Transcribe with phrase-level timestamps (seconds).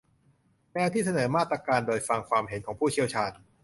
[0.73, 3.31] แนวที่เสนอมาตรการโดยฟังความเห็นของผู้เชี่ยวชาญ